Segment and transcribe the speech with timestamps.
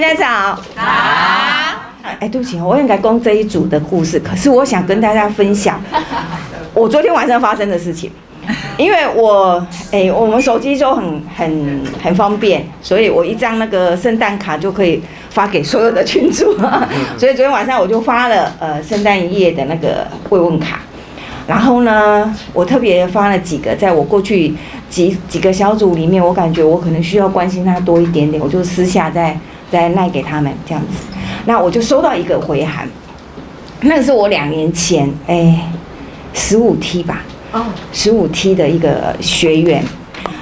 [0.00, 0.62] 大家早。
[0.76, 1.74] 好。
[2.20, 5.80] 哎，对不起，我应该讲这一组的故事，可是我想跟大家分享
[6.72, 8.10] 我昨天晚上发生的事情。
[8.78, 16.56] 因为我哎，我们手机就很很很方便，所以我一张那个圣诞卡就可以发给所有的群主。
[17.18, 20.80] 所以昨天晚上我就发了呃圣诞夜的那个慰问卡。
[21.46, 24.54] 然后呢，我特别发了几个，在我过去
[24.88, 29.36] 几几个小组里面，我感觉我可能需要关心他多一点点，我就私下再
[29.70, 31.04] 再赖给他们这样子。
[31.44, 32.88] 那我就收到一个回函，
[33.80, 35.70] 那个是我两年前哎
[36.34, 39.82] 十五 T 吧，哦，十五 T 的一个学员，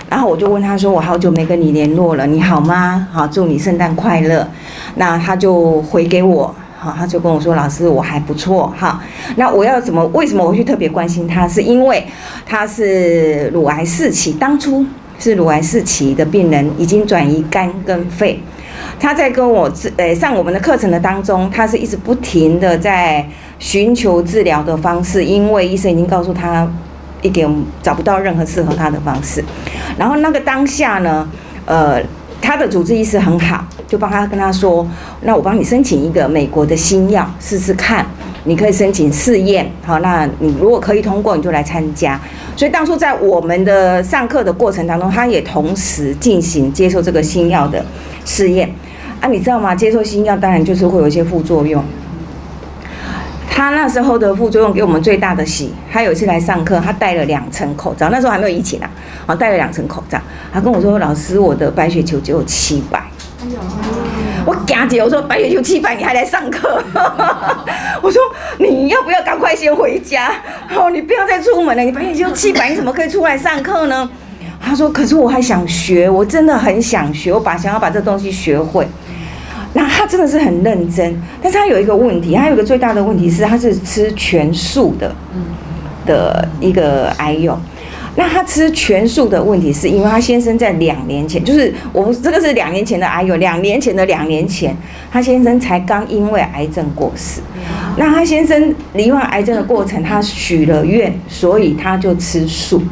[0.09, 3.09] 然后我就问他说，我好久没跟你联络了，你好吗？
[3.13, 4.49] 好，祝你圣诞快乐。
[4.97, 6.55] 那他就回给我。
[6.79, 9.03] 好，他就跟我说：“老师，我还不错。”哈，
[9.37, 10.05] 那我要怎么？
[10.09, 11.49] 为什么我会特别关心他？
[11.49, 12.07] 是因为
[12.45, 14.85] 他是乳癌四期，当初
[15.19, 18.39] 是乳癌四期的病人，已经转移肝跟肺。
[18.99, 23.27] 他在跟我治，呃，上我们的课程的当中，他是一直不停的在
[23.59, 26.71] 寻求治疗的方式，因为医生已经告诉他
[27.23, 27.49] 一点
[27.83, 29.45] 找不到任何适合他的方式。
[29.99, 31.29] 然后那个当下呢，
[31.65, 32.03] 呃。
[32.39, 34.87] 他的主治医师很好，就帮他跟他说
[35.23, 38.07] ：“那我帮你申请一个美国的新药试试看，
[38.45, 39.69] 你可以申请试验。
[39.85, 42.21] 好，那你如果可以通过，你就来参加。
[42.55, 47.85] 所以当初在我们的上课的过程当中，他也同时进行接受这个新药的
[48.27, 48.71] 试验。
[49.23, 49.75] 啊，你知道吗？
[49.75, 51.83] 接受新药当然就是会有一些副作用。”
[53.49, 58.91] 他那时候的副作用给我们最大的喜，他有一次来上课，他戴了两层口罩，那时候还没有疫情啊，
[59.25, 60.21] 好戴了两层口罩。
[60.53, 63.03] 他跟我说：“老师，我的白血球只有七百。”
[64.45, 66.83] 我赶紧我说：“白血球七百，你还来上课？”
[68.03, 68.21] 我说
[68.61, 70.33] ：“你要不要赶快先回家？
[70.77, 71.83] 哦，你不要再出门了。
[71.83, 74.11] 你白血球七百，你怎么可以出来上课呢？”
[74.67, 78.85] 他说：“可是我还想学，我真的很想学，我把想要把这东西学会。”
[79.75, 85.15] 那他真的是很认真，但是他有一个问题，他有个最大的问题是他是吃全素的，
[86.05, 87.57] 的一个癌友。
[88.17, 94.75] 那他吃全素的问题是因为他先生在两年前，就是我这个是两年前的癌友，两年前的两年前，
[95.13, 97.43] 他先生才刚因为癌症过世。
[97.99, 102.83] 那他先生罹患癌症的过程，他许了愿，所以他就吃素，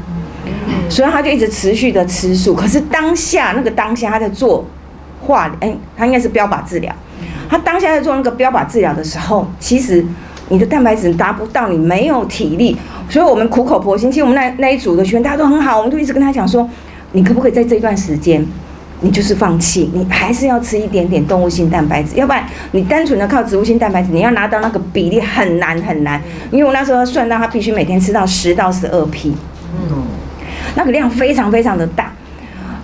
[0.89, 2.55] 所以他就一直持续的吃素。
[2.55, 4.65] 可是当下那个当下他在做。
[5.27, 6.95] 化哎，他应该是标靶治疗。
[7.49, 10.05] 他当下在做那个标靶治疗的时候，其实
[10.51, 12.77] 你的蛋白质达不到，你没有体力，
[13.09, 14.13] 所以我们苦口婆心。
[14.13, 16.69] 其实我们那那一组的学员大家都很好，我们就一直跟他讲说，
[17.13, 18.47] 你可不可以在这一段时间，
[19.01, 26.21] 你就是放弃，你还是要吃一点点动物性蛋白质，要不然你单纯的靠植物性蛋白质，你要拿到那个比例很难很难。
[26.51, 29.37] 因为我那时候算到他必须每天吃到十到十二批，嗯，
[30.75, 32.13] 那个量非常非常的大。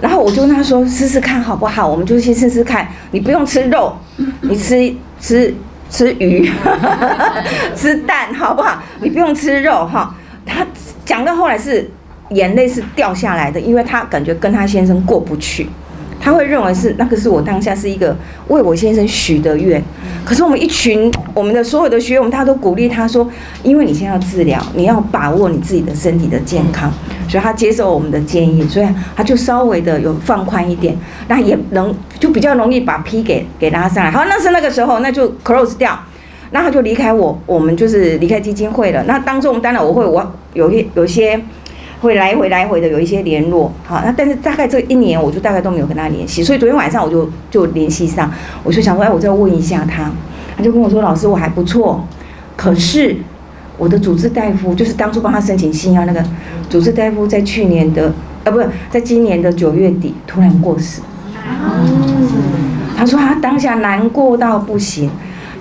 [0.01, 1.87] 然后我就跟他说：“试试看好不好？
[1.87, 2.89] 我们就先试试看。
[3.11, 3.95] 你不用吃肉，
[4.41, 5.55] 你吃吃
[5.91, 6.51] 吃鱼，
[7.77, 8.83] 吃蛋好不好？
[9.03, 10.15] 你不用吃肉哈。”
[10.47, 10.67] 他
[11.05, 11.91] 讲到后来是
[12.31, 15.69] 眼泪是掉下来的，因为他感觉跟他先生过不去。
[16.21, 18.15] 他会认为是那个是我当下是一个
[18.49, 19.83] 为我先生许的愿，
[20.25, 23.27] 可是我们一群我们的所有的学员，我们大家都鼓励他说，
[23.63, 26.93] 因为你现在要治疗，你要把握你自己的身体的健康，
[27.27, 28.87] 所以他接受我们的建议，所以
[29.17, 30.95] 他就稍微的有放宽一点，
[31.29, 34.11] 那也能就比较容易把 P 给给拉上来。
[34.11, 35.99] 好，那是那个时候，那就 close 掉，
[36.51, 39.03] 那他就离开我，我们就是离开基金会了。
[39.05, 41.41] 那当中当然我会我有一有些。
[42.01, 48.33] 会来回来回的有一些联络，好，那但是大概这一年我就大概都没有跟他联系，所以昨天晚上我就就联系上，
[48.65, 50.11] 我就想说，哎，我再问一下他，
[50.57, 52.03] 他就跟我说，老师我还不错，
[52.57, 53.17] 可是
[53.77, 56.25] 我的主治大夫就是当初帮他申请新药那个
[56.71, 58.11] 主治大夫，在去年的，
[58.45, 61.03] 呃，不是在今年的九月底突然过世，
[62.97, 65.11] 他说他当下难过到不行，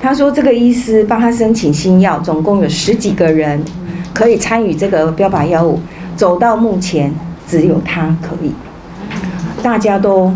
[0.01, 3.61] 他说这个医师帮他申请新药，总共有十几个人
[4.13, 5.77] 可以参与这个标靶药物。
[6.19, 7.15] 走到目前，
[7.47, 8.51] 只有他可以，
[9.63, 10.29] 大家都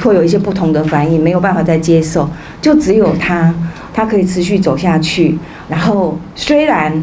[0.00, 2.30] 会有一些不同的反应，没有办法再接受，
[2.62, 3.52] 就只有他，
[3.92, 5.36] 他可以持续走下去。
[5.68, 7.02] 然后虽然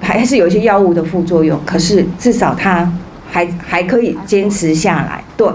[0.00, 2.92] 还是有一些药物的副作用，可是至少他
[3.30, 5.22] 还还可以坚持下来。
[5.36, 5.48] 对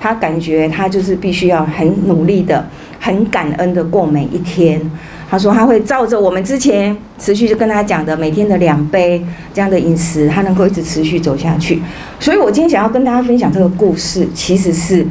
[0.00, 2.66] 他感觉他就是必须要很努力的、
[3.00, 4.80] 很感恩的过每一天。
[5.28, 9.24] 他说他会照着我们之前持续就跟他讲的每天的两杯
[9.54, 11.80] 这样的饮食，他能够一直持续走下去。
[12.18, 15.06] 所以我今天想要跟大家分享这个故事，其实是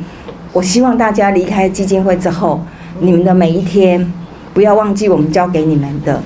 [0.52, 2.62] 我希望大家离开基金会之后，
[3.00, 4.12] 你们的每一天
[4.54, 6.22] 不要忘记我们教给你们的，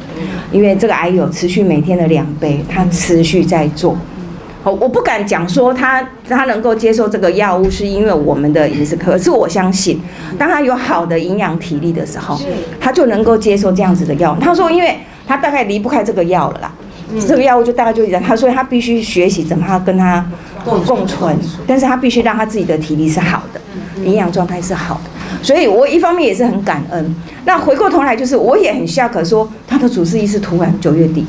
[0.52, 3.96] 因为这个癌友持续每天的两杯，他持续在做。
[4.64, 8.96] 我我不敢讲说他他能够接受这个药物，是因为我们的饮食。
[8.96, 10.02] 可是我相信，
[10.38, 12.40] 当他有好的营养体力的时候，
[12.80, 14.38] 他就能够接受这样子的药。
[14.40, 16.72] 他说，因为他大概离不开这个药了啦，
[17.28, 20.26] 这个药物就大概就他，所以他必须学习怎么跟他
[20.64, 21.38] 共存。
[21.68, 23.60] 但是他必须让他自己的体力是好的，
[24.04, 25.10] 营养状态是好的。
[25.42, 27.16] 所以我一方面也是很感恩。
[27.44, 31.26] 那回过头来就是我也很下可说他的主治医师突然九月底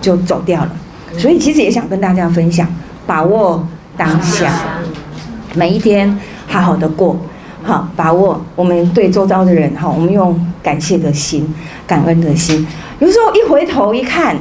[0.00, 0.70] 就走掉了。
[1.18, 2.66] 所以其实也想跟大家分享，
[3.06, 3.66] 把握
[3.96, 4.52] 当下，
[5.54, 7.16] 每一天好好的过，
[7.62, 11.54] 好把握我们对周遭的人哈，我们用感谢的心、
[11.86, 12.66] 感恩的心，
[12.98, 14.36] 有时候一回头一看，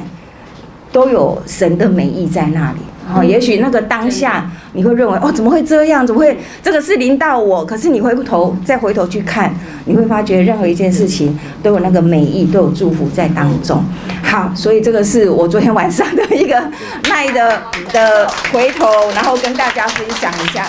[0.92, 2.78] 都有神的美意在那里。
[3.08, 6.06] 好，也许那个当下你会认为哦，怎么会这样？
[6.06, 7.66] 怎么会这个是临到我？
[7.66, 9.54] 可是你回过头再回头去看，
[9.86, 13.84] 你会发觉任何一件事情都有那个美意，都有祝福在当中。
[14.24, 16.56] 好，所以这个是我昨天晚上的一个
[17.10, 20.66] 耐的的回头，然后跟大家分享一下。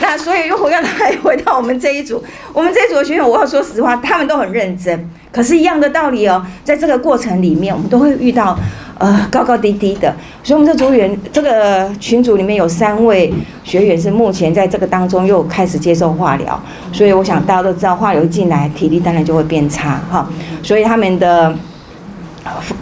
[0.00, 5.08] 那所以又回到来回到我们这一组，我们这一组的学员，我要说实话，他们都很认真。
[5.32, 8.58] 可是，一样的道理哦，在这个过程里面，我们都会遇到。
[9.02, 10.14] 呃，高高低低的，
[10.44, 13.34] 所以我们这组员这个群组里面有三位
[13.64, 16.62] 学员是目前在这个当中又开始接受化疗，
[16.92, 20.24] 所以我想大家都知道，化疗进来体力当然就会变差哈，
[20.62, 21.52] 所以他们的，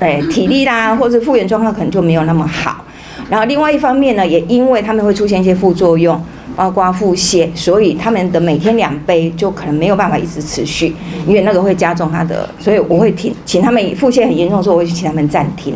[0.01, 2.85] 诶体力啦或者复原状况可能就没有那么好，
[3.31, 6.23] 然后另外一方面呢，也因为他们会出现一些副作用。
[6.57, 10.95] 包括腹泻，所以他们的每天两杯就可能没有办法一直持续，
[11.27, 15.75] 因为那个会加重他的，所以我会停，请他们腹泻很严重的时候，我会请他们暂停。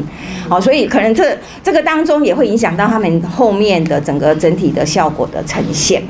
[0.48, 6.02] 好，所以可能这这个当中也会影响到他们后面的整个整体的效果的呈现。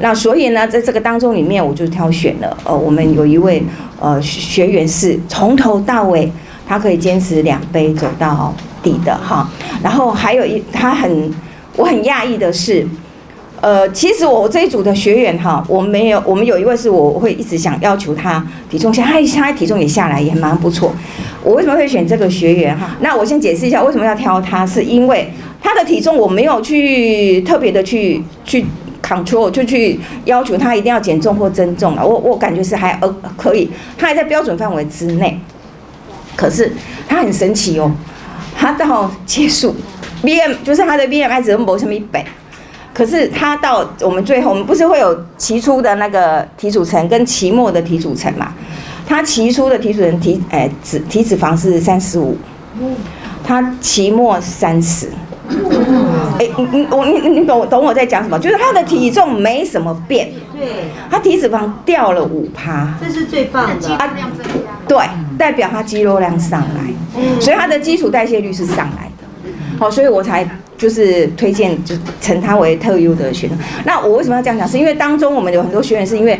[0.00, 3.62] 那所以呢，在这个当中里面，我就挑选了，呃，我们有一位
[3.98, 6.30] 呃学员是从头到尾
[6.66, 9.48] 他可以坚持两杯走到底的哈，
[9.82, 11.32] 然后还有一他很
[11.76, 12.86] 我很讶异的是。
[13.60, 20.92] 呃，其实我这一组的学员哈，我没有，我们有一位是我会一直想要求他体重下，他他体重也下来，也蛮不错。
[21.42, 22.96] 我为什么会选这个学员哈？
[23.00, 28.64] 那我先解释一下为什么要挑他，是因为他的体重我没有去特别的去去
[29.02, 32.06] control，就去要求他一定要减重或增重了。
[32.06, 35.38] 我我感觉是还呃可以，他还在标准范围之内。
[36.36, 36.70] 可是
[37.08, 37.90] 他很神奇哦，
[38.56, 39.74] 他到结束
[40.22, 42.24] B M 就是他的 B M I 值没什么一百。
[42.98, 48.52] 可是他到我们最后，我们不是会有期初的那个体组成跟期末的体组成嘛？
[49.06, 52.36] 他期初的体组成体诶脂体脂肪是三十五，
[53.44, 55.08] 他期末三十。
[56.40, 58.36] 哎，你你我你你懂懂我在讲什么？
[58.36, 60.68] 就是他的体重没什么变，对，
[61.08, 63.94] 他体脂肪掉了五趴，这是最棒的。
[63.94, 64.12] 啊，
[64.88, 64.98] 对，
[65.38, 69.52] 代表他肌肉量上来，所以他的基础代谢率是上来的。
[69.78, 70.44] 好，所以我才。
[70.78, 73.58] 就是推荐，就称他为特优的学生。
[73.84, 74.66] 那我为什么要这样讲？
[74.66, 76.38] 是因为当中我们有很多学员是因为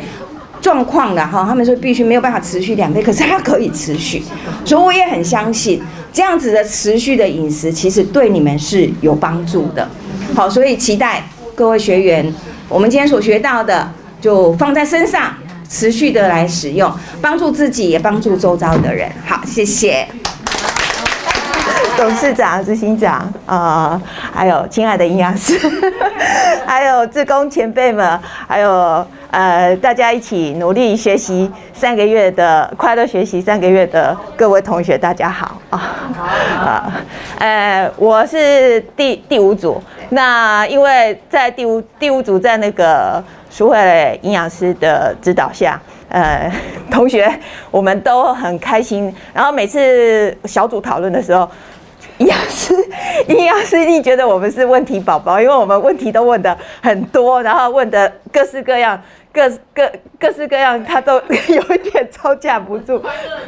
[0.61, 4.23] 状况的哈，他们说必须没有办法持续两倍，可是他可以持续，
[4.65, 5.83] 所以我也很相信
[6.13, 9.89] 这样子的持续的饮食，其实对你们是有帮助的。
[10.35, 12.33] 好，所以期待各位学员，
[12.69, 13.91] 我们今天所学到的
[14.21, 15.35] 就放在身上，
[15.69, 19.11] 持续的来使用，帮助自己也帮助周遭的人。
[19.27, 20.07] 好，谢谢。
[21.99, 24.01] 董事长、执行长啊，
[24.33, 25.59] 还有亲爱的营养师，
[26.65, 28.17] 还有志工前辈们，
[28.47, 35.79] 还有呃，大家一起努力学习三个月的快乐学习三个月的各位同学，大家好啊！
[36.57, 36.93] 好，
[37.41, 43.21] 呃，我是第第五组，那因为在第五第五组在那个
[43.51, 45.81] 淑慧营养师的指导下，
[46.11, 46.49] 呃，
[46.93, 47.29] 同学
[47.73, 51.51] 我们都很开心，然后每次小组讨论的时候。
[52.19, 52.75] 营养师，
[53.29, 59.01] 营养师一定觉得我们是问题宝宝，因为我们问题都问的很多，然后问的各式各样、
[59.33, 63.01] 各各各式各样，他都有一点招架不住。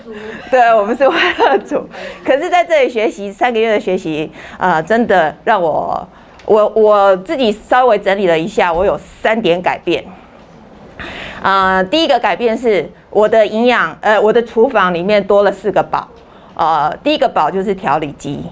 [0.50, 1.84] 对，我们是欢乐组。
[2.24, 6.08] 可是在这里学习三个月的学习啊，真的让我
[6.44, 10.04] 我我自己稍微整理了一下，我有三点改变。
[11.42, 16.06] 啊，第一个改变是我的营养，呃，我的厨房里面多了四个宝。
[16.54, 18.44] 呃，第一个宝就是调理机。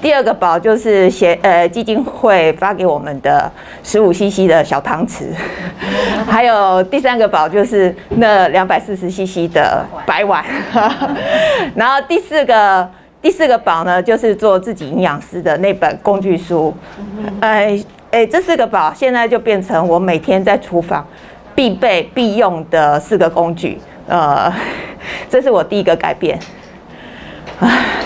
[0.00, 3.50] 第二个宝就是协呃基金会发给我们的
[3.82, 5.24] 十五 CC 的小汤匙，
[6.28, 10.44] 还有第三个宝就是那两百四十 CC 的白碗，
[11.74, 12.88] 然后第四个
[13.20, 16.72] 第四个宝呢就是做自己营养师的那本工具书，
[17.40, 17.76] 哎
[18.12, 21.04] 哎这四个宝现在就变成我每天在厨房
[21.56, 23.76] 必备必用的四个工具，
[24.06, 24.52] 呃，
[25.28, 26.38] 这是我第一个改变。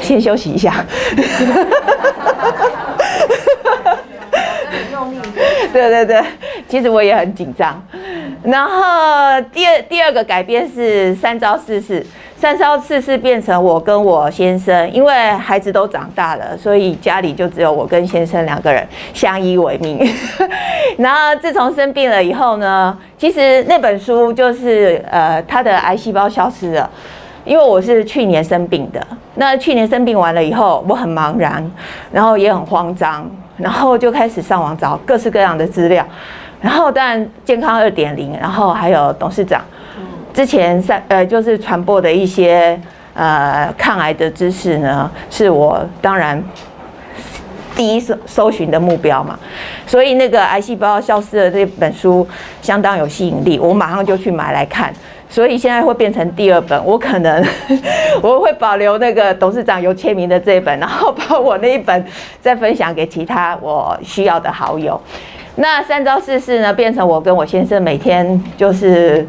[0.02, 0.84] 先休息一下。
[4.92, 5.16] 用力。
[5.72, 6.22] 对对对，
[6.68, 7.82] 其实我也很紧张。
[8.42, 12.04] 然后第二第二个改变是三招四式，
[12.36, 19.98] 三招四式变成我跟我先生，因为孩子都长大了，所以家里就只有我跟先生两个人相依为命。
[20.98, 26.90] 然后自从生病了以后呢，其实那本书就是呃他的癌细胞消失了。
[27.44, 31.68] 因为我是去年生病的，那去年生病完了以后，我很茫然，
[32.12, 36.06] 然后也很慌张，然后就开始上网找各式各样的资料，
[36.60, 39.60] 然后当然健康二点零，然后还有董事长
[40.32, 42.78] 之前三呃就是传播的一些
[43.14, 46.42] 呃抗癌的知识呢，是我当然
[47.74, 49.36] 第一搜搜寻的目标嘛，
[49.84, 52.26] 所以那个癌细胞消失的这本书
[52.60, 54.94] 相当有吸引力，我马上就去买来看。
[55.32, 57.42] 所以现在会变成第二本，我可能
[58.22, 62.04] 我会保留那个董事长有签名的这一本，然后把我那一本
[62.38, 65.00] 再分享给其他我需要的好友。
[65.56, 69.26] 那三招四式呢，变成我跟我先生每天就是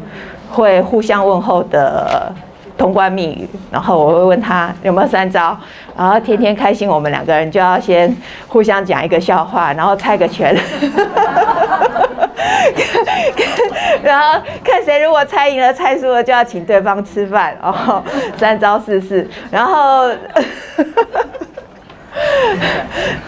[0.50, 2.30] 会互相问候的
[2.76, 5.56] 通关密语，然后我会问他有没有三招，
[5.96, 8.14] 然后天天开心，我们两个人就要先
[8.48, 10.56] 互相讲一个笑话，然后猜个拳。
[14.02, 18.02] 然后看谁如果猜赢了、猜输了，就要请对方吃饭哦。
[18.36, 20.08] 三招四式，然后，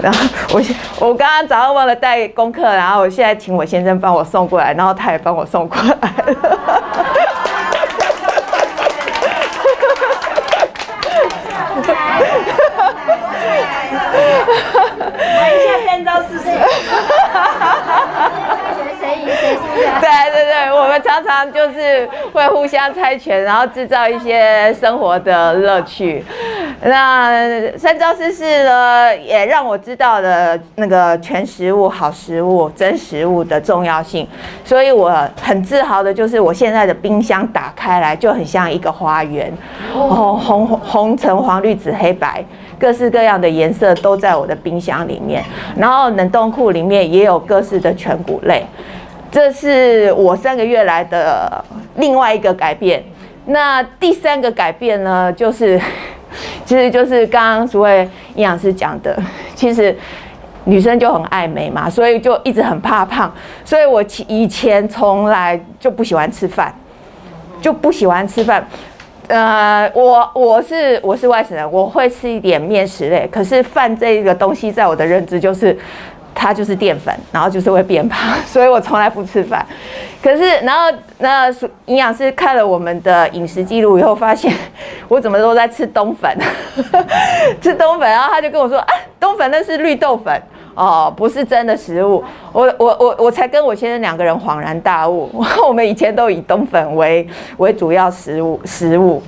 [0.02, 0.18] 然后
[0.52, 0.60] 我
[1.00, 5.94] 我刚刚早上忘了带功课，然后我现在请我先生帮我送过来，然后他也帮我送过来。
[15.38, 16.44] 玩一下三招四式。
[20.00, 26.24] 对对对，我们常常就是会互相猜拳，然后制造一些生活的乐趣。
[26.82, 34.26] 那三招四式呢，也让我知道了那个全食物、好食物、真食物的重要性。
[34.64, 39.52] 所以我很自豪的就是，我现在的冰箱打开来就很像一个花园，
[39.94, 42.42] 哦，红红橙黄绿紫黑白，
[42.78, 45.42] 各式各样的颜色都在我的冰箱里面。
[45.76, 48.64] 然后冷冻库里面也有各式的全谷类。
[49.30, 51.64] 这是我三个月来的
[51.96, 53.02] 另外一个改变。
[53.46, 55.80] 那第三个改变呢，就是，
[56.64, 58.02] 其实就是刚刚所谓
[58.34, 59.16] 营养师讲的，
[59.54, 59.96] 其实
[60.64, 63.32] 女生就很爱美嘛，所以就一直很怕胖。
[63.64, 66.74] 所以我以前从来就不喜欢吃饭，
[67.60, 68.66] 就不喜欢吃饭。
[69.28, 75.76] 呃，我我是我是外省人，我会吃一点面食类，可是饭这个东西，在我的认知就是。
[76.36, 79.64] 它就是淀粉，然后就是会变胖， 所以我从来不吃饭。
[80.22, 81.50] 可是，然后那
[81.86, 84.52] 营养师看了我们的饮食记录以后，发现
[85.08, 86.30] 我怎么都在吃冬粉，
[87.62, 88.86] 吃冬粉，然后他就跟我说：“啊，
[89.18, 90.42] 冬粉那是绿豆粉
[90.74, 95.30] 哦，不是真的食物。”我我我我才跟我先生两个人恍然大悟，
[95.66, 97.26] 我们以前都以冬粉为
[97.56, 99.22] 为主要食物食物。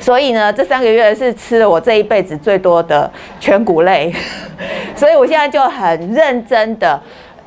[0.00, 4.12] 所以呢，这三个月是吃了我这一辈子最多的全谷类，
[4.96, 6.98] 所以我现在就很认真的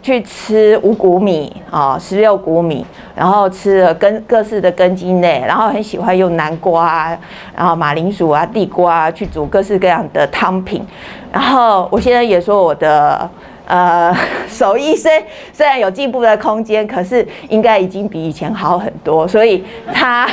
[0.01, 7.17] 去吃五谷米啊，十六谷米，然后吃了根各式的根茎类，然后很喜欢用南瓜啊，
[7.57, 10.85] 然后马铃薯啊、地瓜啊去煮各式各样的汤品，
[11.31, 13.29] 然后我现在也说我的。
[13.65, 14.15] 呃，
[14.47, 20.29] 手艺虽虽然有进步的空间，可是应该已经比以前好很多，所以他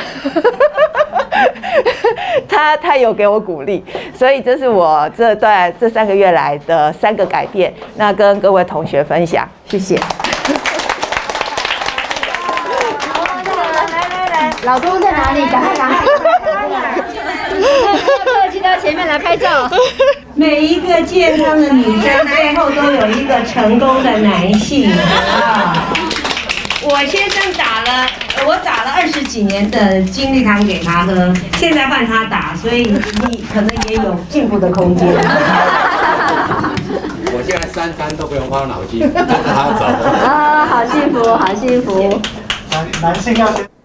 [2.47, 3.83] 他他有给我鼓励，
[4.13, 9.95] 所以这是我这段这三个月来的三个改变，那跟各位同学分享，谢谢。
[13.91, 15.45] 来来来，老公在哪里？
[15.47, 15.97] 赶快赶快。
[18.25, 19.69] 客气到前面来拍照。
[20.35, 25.87] 每一个健康的女生背后都有一个成功的男性啊！
[26.83, 28.07] 我先生打了，
[28.47, 35.07] 我打了二十几年的精力汤给他喝，现在换他打，所以你可能也有进步的空间。
[37.33, 39.85] 我现在三餐都不用花脑筋，跟 着他走。
[40.25, 42.19] 啊，好幸福，好幸福。
[42.71, 43.80] 男男性要先。